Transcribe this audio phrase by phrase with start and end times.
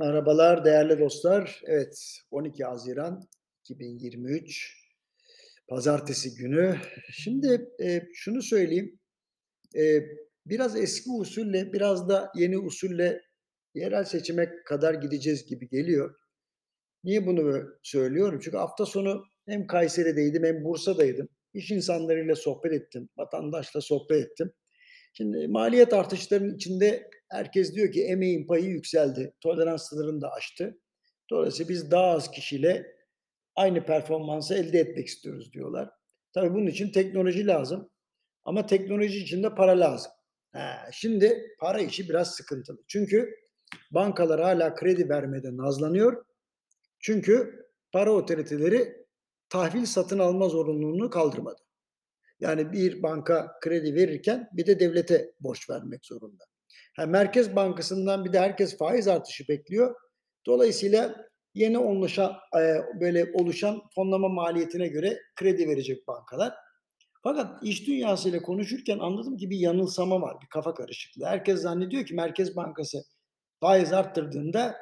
[0.00, 1.62] Merhabalar değerli dostlar.
[1.66, 3.20] Evet, 12 Haziran
[3.64, 4.76] 2023
[5.68, 6.76] Pazartesi günü.
[7.12, 8.98] Şimdi e, şunu söyleyeyim.
[9.76, 9.82] E,
[10.46, 13.22] biraz eski usulle, biraz da yeni usulle
[13.74, 16.14] yerel seçime kadar gideceğiz gibi geliyor.
[17.04, 18.40] Niye bunu söylüyorum?
[18.42, 21.28] Çünkü hafta sonu hem Kayseri'deydim hem Bursa'daydım.
[21.54, 24.52] İş insanlarıyla sohbet ettim, vatandaşla sohbet ettim.
[25.12, 30.78] Şimdi maliyet artışlarının içinde herkes diyor ki emeğin payı yükseldi, tolerans sınırını da aştı.
[31.30, 32.96] Dolayısıyla biz daha az kişiyle
[33.56, 35.90] aynı performansı elde etmek istiyoruz diyorlar.
[36.32, 37.90] Tabii bunun için teknoloji lazım.
[38.44, 40.12] Ama teknoloji için de para lazım.
[40.52, 42.78] Ha, şimdi para işi biraz sıkıntılı.
[42.88, 43.34] Çünkü
[43.90, 46.24] bankalar hala kredi vermede nazlanıyor.
[46.98, 49.06] Çünkü para otoriteleri
[49.48, 51.60] tahvil satın alma zorunluluğunu kaldırmadı.
[52.40, 56.49] Yani bir banka kredi verirken bir de devlete borç vermek zorunda.
[56.98, 59.94] Yani Merkez Bankası'ndan bir de herkes faiz artışı bekliyor.
[60.46, 62.36] Dolayısıyla yeni oluşan,
[63.00, 66.54] böyle oluşan fonlama maliyetine göre kredi verecek bankalar.
[67.22, 71.26] Fakat iş dünyasıyla konuşurken anladım ki bir yanılsama var, bir kafa karışıklığı.
[71.26, 73.02] Herkes zannediyor ki Merkez Bankası
[73.60, 74.76] faiz arttırdığında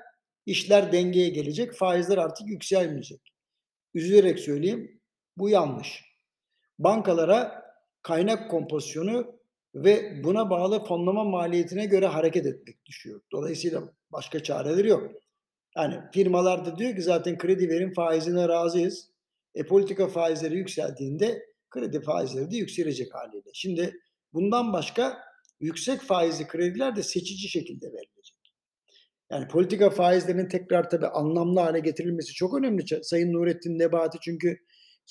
[0.47, 3.21] işler dengeye gelecek, faizler artık yükselmeyecek.
[3.95, 5.01] Üzülerek söyleyeyim,
[5.37, 6.05] bu yanlış
[6.79, 7.65] bankalara
[8.03, 9.41] kaynak kompozisyonu
[9.75, 13.21] ve buna bağlı fonlama maliyetine göre hareket etmek düşüyor.
[13.33, 15.13] Dolayısıyla başka çareleri yok.
[15.77, 19.11] Yani firmalar da diyor ki zaten kredi verin faizine razıyız.
[19.55, 23.51] E politika faizleri yükseldiğinde kredi faizleri de yükselecek haliyle.
[23.55, 23.95] Şimdi
[24.33, 25.19] bundan başka
[25.61, 28.55] yüksek faizli krediler de seçici şekilde verilecek.
[29.31, 32.85] Yani politika faizlerinin tekrar tabii anlamlı hale getirilmesi çok önemli.
[33.03, 34.59] Sayın Nurettin Nebati çünkü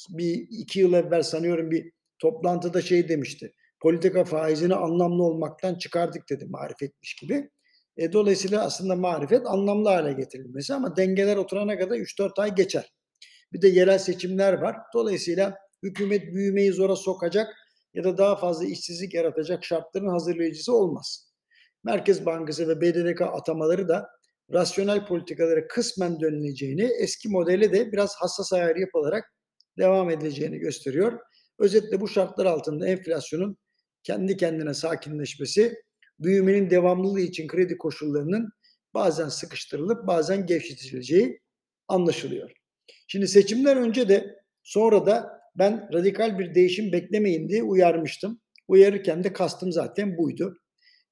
[0.09, 3.53] bir iki yıl evvel sanıyorum bir toplantıda şey demişti.
[3.79, 7.49] Politika faizini anlamlı olmaktan çıkardık dedi marifetmiş gibi.
[7.97, 12.93] E, dolayısıyla aslında marifet anlamlı hale getirilmesi ama dengeler oturana kadar 3-4 ay geçer.
[13.53, 14.75] Bir de yerel seçimler var.
[14.93, 17.47] Dolayısıyla hükümet büyümeyi zora sokacak
[17.93, 21.33] ya da daha fazla işsizlik yaratacak şartların hazırlayıcısı olmaz.
[21.83, 24.09] Merkez Bankası ve BDDK atamaları da
[24.53, 29.33] rasyonel politikalara kısmen dönüleceğini, eski modeli de biraz hassas ayar yapılarak
[29.77, 31.19] devam edeceğini gösteriyor.
[31.59, 33.57] Özetle bu şartlar altında enflasyonun
[34.07, 35.75] kendi kendine sakinleşmesi,
[36.19, 38.49] büyümenin devamlılığı için kredi koşullarının
[38.93, 41.41] bazen sıkıştırılıp bazen gevşetileceği
[41.87, 42.51] anlaşılıyor.
[43.07, 48.41] Şimdi seçimler önce de sonra da ben radikal bir değişim beklemeyin diye uyarmıştım.
[48.67, 50.57] Uyarırken de kastım zaten buydu.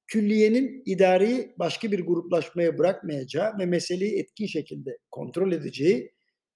[0.07, 6.13] Külliyenin idareyi başka bir gruplaşmaya bırakmayacağı ve meseleyi etkin şekilde kontrol edeceği,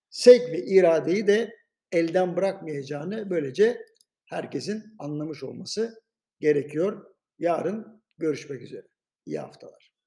[0.10, 1.54] sevk ve iradeyi de
[1.92, 3.86] elden bırakmayacağını böylece
[4.26, 6.00] herkesin anlamış olması
[6.40, 7.16] gerekiyor.
[7.40, 8.88] Yarın görüşmek üzere.
[9.26, 9.99] İyi haftalar.